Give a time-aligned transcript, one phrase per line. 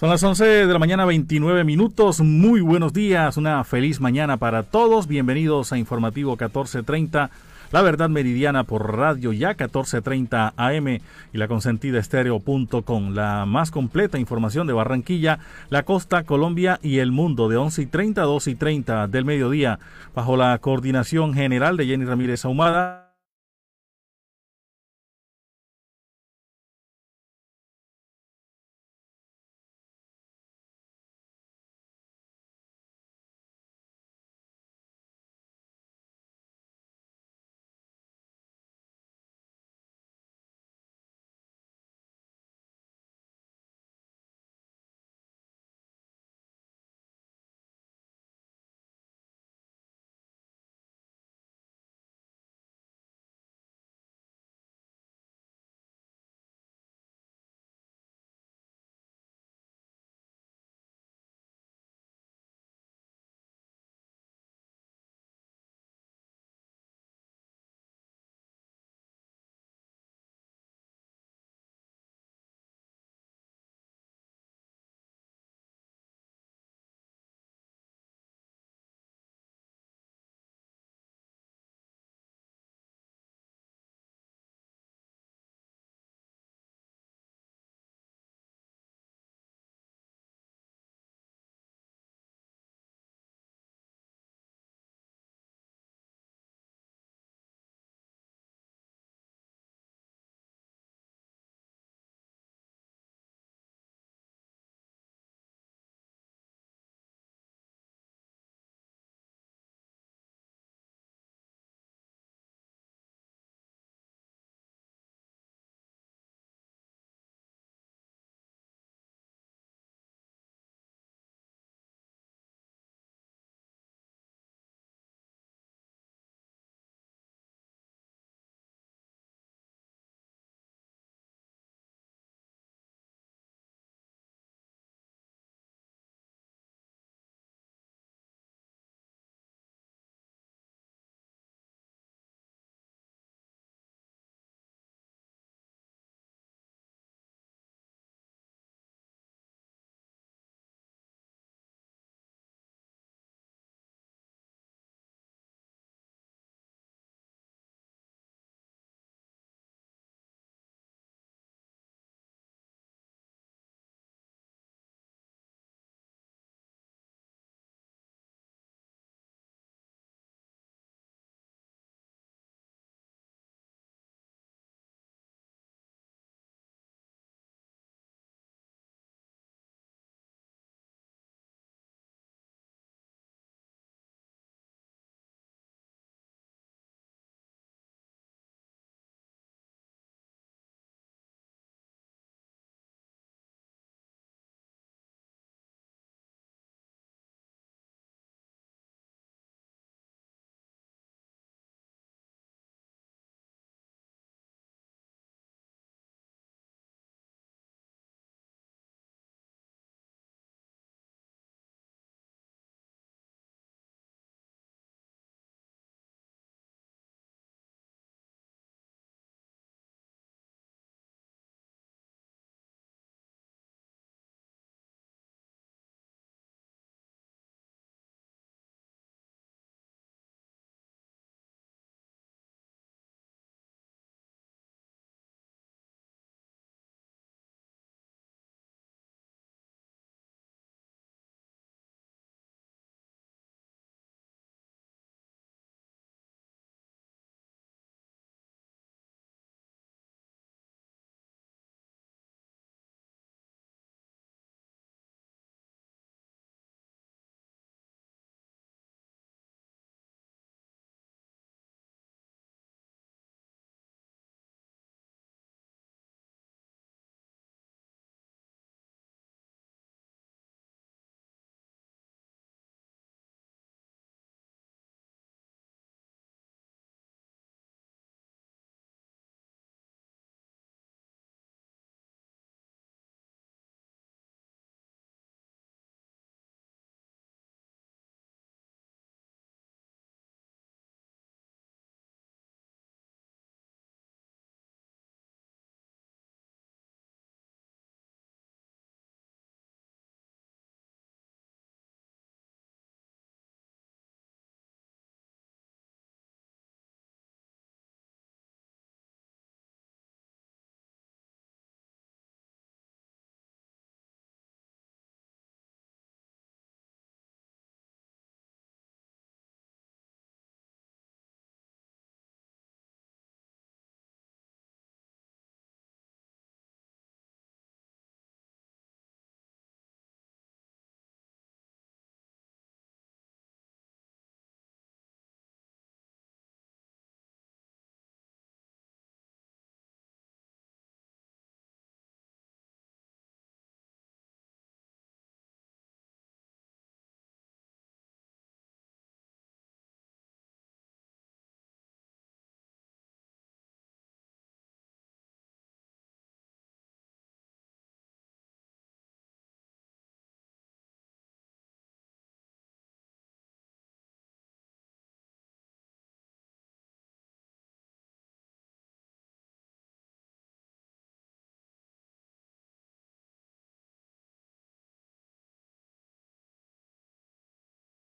[0.00, 2.22] Son las 11 de la mañana 29 minutos.
[2.22, 3.36] Muy buenos días.
[3.36, 5.06] Una feliz mañana para todos.
[5.06, 7.30] Bienvenidos a Informativo 1430.
[7.70, 11.00] La verdad meridiana por radio ya 1430 AM y
[11.34, 13.12] la consentida estéreo.com.
[13.12, 17.86] La más completa información de Barranquilla, la costa, Colombia y el mundo de 11 y
[17.86, 19.80] 30 a 2 y 30 del mediodía
[20.14, 23.09] bajo la coordinación general de Jenny Ramírez Ahumada